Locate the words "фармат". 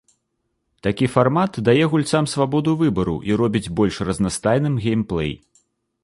1.15-1.59